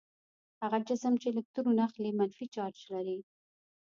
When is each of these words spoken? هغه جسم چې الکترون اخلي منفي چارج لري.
هغه 0.61 0.77
جسم 0.87 1.13
چې 1.21 1.27
الکترون 1.33 1.77
اخلي 1.87 2.11
منفي 2.19 2.45
چارج 2.55 2.77
لري. 2.93 3.17